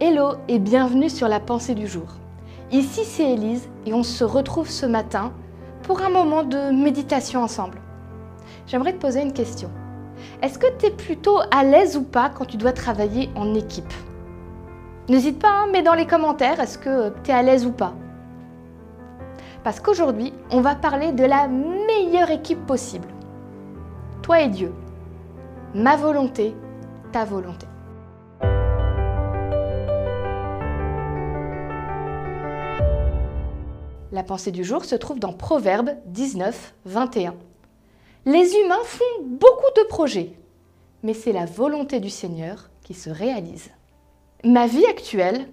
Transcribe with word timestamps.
Hello 0.00 0.32
et 0.48 0.58
bienvenue 0.58 1.08
sur 1.08 1.28
la 1.28 1.38
pensée 1.38 1.76
du 1.76 1.86
jour. 1.86 2.08
Ici 2.72 3.04
c'est 3.04 3.30
Élise 3.30 3.68
et 3.86 3.94
on 3.94 4.02
se 4.02 4.24
retrouve 4.24 4.68
ce 4.68 4.86
matin 4.86 5.32
pour 5.84 6.02
un 6.02 6.08
moment 6.08 6.42
de 6.42 6.72
méditation 6.72 7.44
ensemble. 7.44 7.78
J'aimerais 8.66 8.94
te 8.94 8.98
poser 8.98 9.22
une 9.22 9.32
question. 9.32 9.70
Est-ce 10.42 10.58
que 10.58 10.66
tu 10.78 10.86
es 10.86 10.90
plutôt 10.90 11.38
à 11.52 11.62
l'aise 11.62 11.96
ou 11.96 12.02
pas 12.02 12.28
quand 12.28 12.44
tu 12.44 12.56
dois 12.56 12.72
travailler 12.72 13.30
en 13.36 13.54
équipe? 13.54 13.94
N'hésite 15.08 15.38
pas, 15.38 15.62
hein, 15.62 15.68
mets 15.70 15.82
dans 15.82 15.94
les 15.94 16.08
commentaires, 16.08 16.58
est-ce 16.58 16.76
que 16.76 17.12
tu 17.22 17.30
es 17.30 17.34
à 17.34 17.42
l'aise 17.42 17.64
ou 17.64 17.70
pas? 17.70 17.94
Parce 19.62 19.78
qu'aujourd'hui, 19.78 20.34
on 20.50 20.60
va 20.60 20.74
parler 20.74 21.12
de 21.12 21.24
la 21.24 21.46
meilleure 21.46 22.32
équipe 22.32 22.66
possible. 22.66 23.06
Toi 24.22 24.40
et 24.40 24.48
Dieu. 24.48 24.74
Ma 25.72 25.94
volonté, 25.94 26.52
ta 27.12 27.24
volonté. 27.24 27.68
La 34.14 34.22
pensée 34.22 34.52
du 34.52 34.62
jour 34.62 34.84
se 34.84 34.94
trouve 34.94 35.18
dans 35.18 35.32
Proverbe 35.32 35.90
19, 36.06 36.74
21. 36.84 37.34
Les 38.26 38.54
humains 38.54 38.84
font 38.84 39.24
beaucoup 39.24 39.72
de 39.76 39.82
projets, 39.88 40.34
mais 41.02 41.14
c'est 41.14 41.32
la 41.32 41.46
volonté 41.46 41.98
du 41.98 42.10
Seigneur 42.10 42.70
qui 42.84 42.94
se 42.94 43.10
réalise. 43.10 43.72
Ma 44.44 44.68
vie 44.68 44.86
actuelle, 44.86 45.48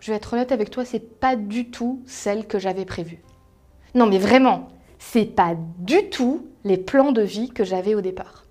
je 0.00 0.10
vais 0.10 0.16
être 0.16 0.32
honnête 0.32 0.50
avec 0.50 0.70
toi, 0.70 0.84
c'est 0.84 1.20
pas 1.20 1.36
du 1.36 1.70
tout 1.70 2.02
celle 2.06 2.48
que 2.48 2.58
j'avais 2.58 2.86
prévue. 2.86 3.22
Non 3.94 4.06
mais 4.06 4.18
vraiment, 4.18 4.66
c'est 4.98 5.26
pas 5.26 5.54
du 5.78 6.10
tout 6.10 6.48
les 6.64 6.76
plans 6.76 7.12
de 7.12 7.22
vie 7.22 7.50
que 7.50 7.62
j'avais 7.62 7.94
au 7.94 8.00
départ. 8.00 8.46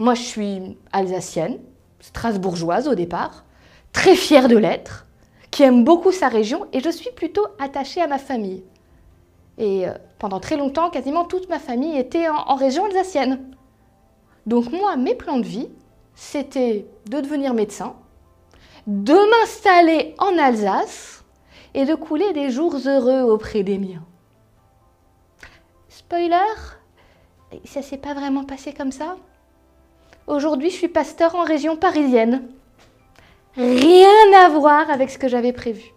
Moi, 0.00 0.14
je 0.14 0.22
suis 0.22 0.78
alsacienne, 0.90 1.60
strasbourgeoise 2.00 2.88
au 2.88 2.96
départ, 2.96 3.44
très 3.92 4.16
fière 4.16 4.48
de 4.48 4.56
l'être 4.56 5.06
qui 5.50 5.62
aime 5.62 5.84
beaucoup 5.84 6.12
sa 6.12 6.28
région 6.28 6.66
et 6.72 6.80
je 6.80 6.90
suis 6.90 7.10
plutôt 7.10 7.46
attachée 7.58 8.00
à 8.00 8.06
ma 8.06 8.18
famille. 8.18 8.62
Et 9.58 9.86
euh, 9.86 9.92
pendant 10.18 10.40
très 10.40 10.56
longtemps, 10.56 10.90
quasiment 10.90 11.24
toute 11.24 11.48
ma 11.48 11.58
famille 11.58 11.98
était 11.98 12.28
en, 12.28 12.54
région 12.54 12.86
alsacienne. 12.86 13.54
Donc 14.46 14.70
moi, 14.72 14.96
mes 14.96 15.14
plans 15.14 15.38
de 15.38 15.46
vie, 15.46 15.68
c'était 16.14 16.86
de 17.06 17.20
devenir 17.20 17.52
médecin, 17.54 17.94
de 18.86 19.14
m'installer 19.14 20.14
en 20.18 20.38
Alsace 20.38 21.24
et 21.74 21.84
de 21.84 21.94
couler 21.94 22.32
des 22.32 22.50
jours 22.50 22.76
heureux 22.86 23.22
auprès 23.22 23.62
des 23.62 23.78
miens. 23.78 24.04
Spoiler, 25.88 26.36
ça 27.64 27.82
s'est 27.82 27.98
pas 27.98 28.14
vraiment 28.14 28.44
passé 28.44 28.72
comme 28.72 28.92
ça. 28.92 29.16
Aujourd'hui, 30.26 30.70
je 30.70 30.76
suis 30.76 30.88
pasteur 30.88 31.34
en 31.34 31.44
région 31.44 31.76
parisienne 31.76 32.48
rien 33.56 34.32
à 34.36 34.48
voir 34.48 34.90
avec 34.90 35.10
ce 35.10 35.18
que 35.18 35.28
j'avais 35.28 35.52
prévu. 35.52 35.92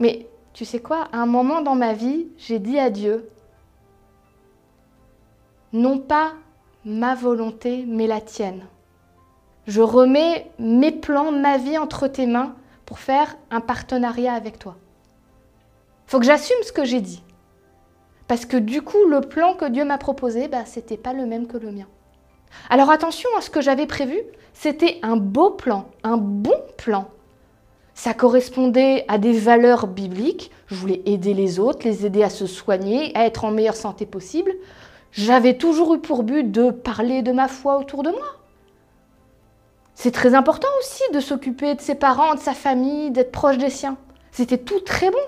Mais 0.00 0.26
tu 0.52 0.64
sais 0.64 0.80
quoi, 0.80 1.08
à 1.12 1.18
un 1.18 1.26
moment 1.26 1.62
dans 1.62 1.74
ma 1.74 1.92
vie, 1.92 2.28
j'ai 2.38 2.58
dit 2.58 2.78
à 2.78 2.90
Dieu, 2.90 3.28
non 5.72 5.98
pas 5.98 6.32
ma 6.84 7.14
volonté, 7.14 7.84
mais 7.86 8.06
la 8.06 8.20
tienne. 8.20 8.66
Je 9.66 9.80
remets 9.80 10.50
mes 10.58 10.90
plans, 10.90 11.30
ma 11.30 11.56
vie 11.56 11.78
entre 11.78 12.08
tes 12.08 12.26
mains 12.26 12.54
pour 12.84 12.98
faire 12.98 13.36
un 13.50 13.60
partenariat 13.60 14.34
avec 14.34 14.58
toi. 14.58 14.76
Faut 16.06 16.18
que 16.18 16.26
j'assume 16.26 16.62
ce 16.62 16.72
que 16.72 16.84
j'ai 16.84 17.00
dit. 17.00 17.22
Parce 18.26 18.44
que 18.44 18.56
du 18.56 18.82
coup, 18.82 19.04
le 19.08 19.20
plan 19.20 19.54
que 19.54 19.68
Dieu 19.68 19.84
m'a 19.84 19.98
proposé, 19.98 20.48
bah, 20.48 20.64
ce 20.66 20.80
n'était 20.80 20.96
pas 20.96 21.12
le 21.12 21.26
même 21.26 21.46
que 21.46 21.56
le 21.56 21.70
mien. 21.70 21.86
Alors 22.70 22.90
attention 22.90 23.28
à 23.36 23.40
ce 23.40 23.50
que 23.50 23.60
j'avais 23.60 23.86
prévu, 23.86 24.20
c'était 24.52 24.98
un 25.02 25.16
beau 25.16 25.50
plan, 25.50 25.86
un 26.02 26.16
bon 26.16 26.60
plan. 26.76 27.08
Ça 27.94 28.14
correspondait 28.14 29.04
à 29.08 29.18
des 29.18 29.32
valeurs 29.32 29.86
bibliques. 29.86 30.50
Je 30.66 30.74
voulais 30.74 31.02
aider 31.04 31.34
les 31.34 31.58
autres, 31.58 31.86
les 31.86 32.06
aider 32.06 32.22
à 32.22 32.30
se 32.30 32.46
soigner, 32.46 33.16
à 33.16 33.26
être 33.26 33.44
en 33.44 33.50
meilleure 33.50 33.76
santé 33.76 34.06
possible. 34.06 34.52
J'avais 35.12 35.58
toujours 35.58 35.94
eu 35.94 36.00
pour 36.00 36.22
but 36.22 36.50
de 36.50 36.70
parler 36.70 37.22
de 37.22 37.32
ma 37.32 37.48
foi 37.48 37.78
autour 37.78 38.02
de 38.02 38.10
moi. 38.10 38.38
C'est 39.94 40.10
très 40.10 40.34
important 40.34 40.68
aussi 40.80 41.02
de 41.12 41.20
s'occuper 41.20 41.74
de 41.74 41.80
ses 41.80 41.94
parents, 41.94 42.34
de 42.34 42.40
sa 42.40 42.54
famille, 42.54 43.10
d'être 43.10 43.30
proche 43.30 43.58
des 43.58 43.70
siens. 43.70 43.98
C'était 44.30 44.58
tout 44.58 44.80
très 44.80 45.10
bon. 45.10 45.18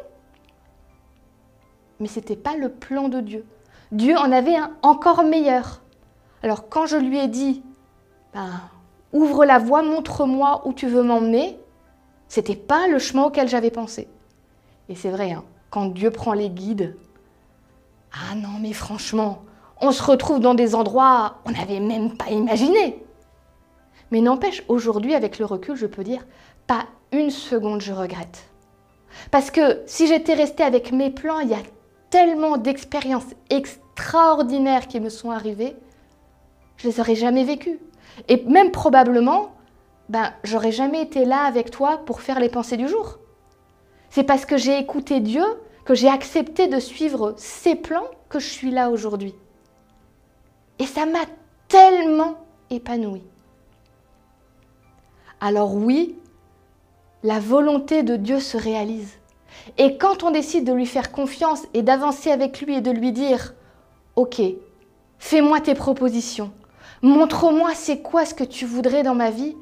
Mais 2.01 2.09
ce 2.09 2.19
n'était 2.19 2.37
pas 2.37 2.57
le 2.57 2.71
plan 2.71 3.09
de 3.09 3.21
Dieu. 3.21 3.45
Dieu 3.93 4.17
en 4.17 4.33
avait 4.33 4.57
un 4.57 4.73
encore 4.83 5.23
meilleur. 5.23 5.83
Alors 6.45 6.69
quand 6.69 6.85
je 6.85 6.99
lui 6.99 7.19
ai 7.19 7.27
dit, 7.27 7.63
ben, 8.35 8.61
ouvre 9.15 9.47
la 9.47 9.59
voie, 9.59 9.83
montre-moi 9.83 10.61
où 10.67 10.75
tu 10.75 10.87
veux 10.87 11.03
m'emmener, 11.03 11.59
c'était 12.29 12.55
pas 12.55 12.87
le 12.87 12.99
chemin 12.99 13.25
auquel 13.25 13.49
j'avais 13.49 13.71
pensé. 13.71 14.09
Et 14.91 14.95
c'est 14.95 15.09
vrai, 15.09 15.33
hein, 15.33 15.43
quand 15.71 15.87
Dieu 15.87 16.11
prend 16.11 16.35
les 16.35 16.51
guides, 16.51 16.99
ah 18.13 18.35
non 18.35 18.59
mais 18.61 18.75
franchement, 18.75 19.39
on 19.81 19.91
se 19.91 20.03
retrouve 20.03 20.39
dans 20.39 20.53
des 20.53 20.75
endroits 20.75 21.39
on 21.47 21.51
n'avait 21.51 21.81
même 21.81 22.15
pas 22.15 22.29
imaginé. 22.29 23.03
Mais 24.11 24.21
n'empêche, 24.21 24.65
aujourd'hui, 24.69 25.15
avec 25.15 25.39
le 25.39 25.47
recul, 25.47 25.77
je 25.77 25.87
peux 25.87 26.05
dire, 26.05 26.27
pas 26.67 26.85
une 27.11 27.31
seconde 27.31 27.81
je 27.81 27.95
regrette. 27.95 28.51
Parce 29.31 29.51
que 29.51 29.81
si 29.87 30.07
j'étais 30.09 30.35
restée 30.35 30.63
avec 30.63 30.93
mes 30.93 31.09
plans, 31.09 31.41
il 31.41 31.49
y 31.49 31.55
a 31.55 31.63
tellement 32.11 32.59
d'expériences 32.59 33.33
extraordinaires 33.49 34.89
qui 34.89 35.01
me 35.01 35.09
sont 35.09 35.31
arrivées 35.31 35.75
je 36.77 36.89
les 36.89 37.01
aurais 37.01 37.15
jamais 37.15 37.45
vécues. 37.45 37.79
Et 38.29 38.43
même 38.45 38.71
probablement, 38.71 39.55
ben, 40.09 40.33
j'aurais 40.45 40.73
jamais 40.73 41.03
été 41.03 41.25
là 41.25 41.45
avec 41.45 41.71
toi 41.71 42.03
pour 42.05 42.21
faire 42.21 42.41
les 42.41 42.49
pensées 42.49 42.77
du 42.77 42.89
jour. 42.89 43.19
C'est 44.11 44.25
parce 44.25 44.47
que 44.47 44.57
j'ai 44.57 44.79
écouté 44.79 45.21
Dieu, 45.21 45.45
que 45.85 45.95
j'ai 45.95 46.09
accepté 46.09 46.69
de 46.69 46.79
suivre 46.79 47.35
ses 47.37 47.75
plans, 47.75 48.07
que 48.29 48.39
je 48.39 48.49
suis 48.49 48.71
là 48.71 48.91
aujourd'hui. 48.91 49.35
Et 50.79 50.87
ça 50.87 51.07
m'a 51.07 51.25
tellement 51.69 52.37
épanouie. 52.71 53.25
Alors 55.41 55.75
oui, 55.75 56.17
la 57.23 57.41
volonté 57.41 58.03
de 58.03 58.17
Dieu 58.17 58.41
se 58.41 58.57
réalise. 58.57 59.19
Et 59.79 59.97
quand 59.97 60.23
on 60.23 60.31
décide 60.31 60.65
de 60.65 60.73
lui 60.73 60.87
faire 60.87 61.11
confiance 61.11 61.63
et 61.75 61.83
d'avancer 61.83 62.31
avec 62.31 62.61
lui 62.61 62.77
et 62.77 62.81
de 62.81 62.91
lui 62.91 63.13
dire, 63.13 63.55
OK, 64.17 64.41
fais-moi 65.19 65.61
tes 65.61 65.75
propositions, 65.75 66.53
Montre-moi 67.05 67.75
c'est 67.75 68.01
quoi 68.01 68.25
ce 68.25 68.33
que 68.33 68.45
tu 68.45 68.65
voudrais 68.65 69.03
dans 69.03 69.15
ma 69.15 69.31
vie? 69.31 69.55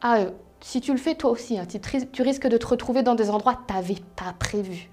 Ah, 0.00 0.16
euh, 0.16 0.32
si 0.60 0.80
tu 0.80 0.90
le 0.90 0.98
fais 0.98 1.14
toi 1.14 1.30
aussi, 1.30 1.56
hein, 1.56 1.64
tu, 1.64 2.22
risques 2.22 2.48
de 2.48 2.56
te 2.56 2.66
retrouver 2.66 3.04
dans 3.04 3.14
des 3.14 3.30
endroits 3.30 3.54
que 3.54 3.64
tu 3.68 3.72
n'avais 3.72 4.02
pas 4.16 4.34
prévus. 4.36 4.90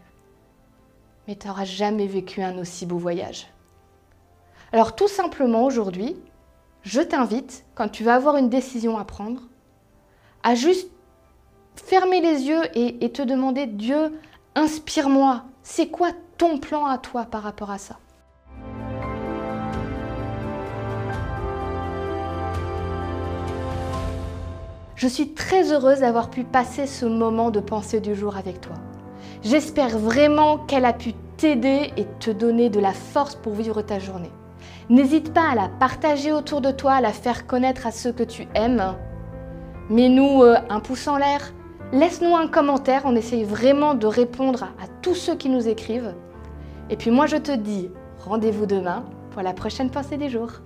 Mais 1.27 1.35
tu 1.35 1.47
n'auras 1.47 1.65
jamais 1.65 2.05
vécu 2.05 2.43
un 2.43 2.59
aussi 2.59 2.85
beau 2.85 2.99
voyage. 2.99 3.47
Alors 4.71 4.95
tout 4.95 5.07
simplement 5.07 5.65
aujourd'hui, 5.65 6.15
je 6.83 7.01
t'invite, 7.01 7.65
quand 7.73 7.89
tu 7.89 8.03
vas 8.03 8.13
avoir 8.13 8.37
une 8.37 8.49
décision 8.49 8.99
à 8.99 9.03
prendre, 9.03 9.41
à 10.43 10.53
juste 10.53 10.91
fermer 11.75 12.21
les 12.21 12.43
yeux 12.43 12.61
et 12.75 13.11
te 13.11 13.23
demander, 13.23 13.65
Dieu, 13.65 14.15
inspire-moi, 14.53 15.43
c'est 15.63 15.87
quoi 15.87 16.11
ton 16.37 16.59
plan 16.59 16.85
à 16.85 16.99
toi 16.99 17.25
par 17.25 17.41
rapport 17.41 17.71
à 17.71 17.79
ça? 17.79 17.97
Je 25.01 25.07
suis 25.07 25.29
très 25.29 25.73
heureuse 25.73 26.01
d'avoir 26.01 26.29
pu 26.29 26.43
passer 26.43 26.85
ce 26.85 27.07
moment 27.07 27.49
de 27.49 27.59
pensée 27.59 28.01
du 28.01 28.13
jour 28.13 28.37
avec 28.37 28.61
toi. 28.61 28.75
J'espère 29.41 29.97
vraiment 29.97 30.59
qu'elle 30.59 30.85
a 30.85 30.93
pu 30.93 31.13
t'aider 31.37 31.91
et 31.97 32.05
te 32.19 32.29
donner 32.29 32.69
de 32.69 32.79
la 32.79 32.93
force 32.93 33.33
pour 33.33 33.53
vivre 33.53 33.81
ta 33.81 33.97
journée. 33.97 34.29
N'hésite 34.91 35.33
pas 35.33 35.49
à 35.49 35.55
la 35.55 35.69
partager 35.69 36.31
autour 36.31 36.61
de 36.61 36.69
toi, 36.69 36.93
à 36.93 37.01
la 37.01 37.13
faire 37.13 37.47
connaître 37.47 37.87
à 37.87 37.91
ceux 37.91 38.11
que 38.11 38.21
tu 38.21 38.47
aimes. 38.53 38.93
Mets-nous 39.89 40.43
euh, 40.43 40.57
un 40.69 40.79
pouce 40.79 41.07
en 41.07 41.17
l'air, 41.17 41.51
laisse-nous 41.91 42.35
un 42.35 42.47
commentaire, 42.47 43.01
on 43.05 43.15
essaye 43.15 43.43
vraiment 43.43 43.95
de 43.95 44.05
répondre 44.05 44.65
à 44.65 44.87
tous 45.01 45.15
ceux 45.15 45.35
qui 45.35 45.49
nous 45.49 45.67
écrivent. 45.67 46.13
Et 46.91 46.95
puis 46.95 47.09
moi 47.09 47.25
je 47.25 47.37
te 47.37 47.55
dis 47.55 47.89
rendez-vous 48.19 48.67
demain 48.67 49.03
pour 49.31 49.41
la 49.41 49.53
prochaine 49.53 49.89
pensée 49.89 50.17
des 50.17 50.29
jours. 50.29 50.61